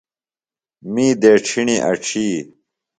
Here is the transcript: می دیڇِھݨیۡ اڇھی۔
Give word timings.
می 0.91 1.07
دیڇِھݨیۡ 1.21 1.81
اڇھی۔ 1.89 2.27